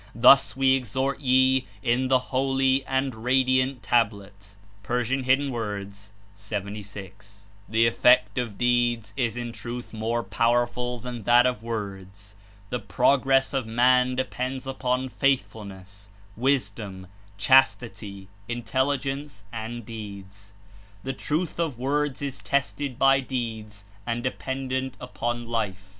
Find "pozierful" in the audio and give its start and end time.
10.23-10.99